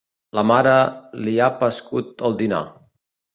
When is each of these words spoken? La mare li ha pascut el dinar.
La 0.37 0.43
mare 0.51 0.71
li 1.27 1.33
ha 1.41 1.51
pascut 1.59 2.25
el 2.31 2.39
dinar. 2.41 2.63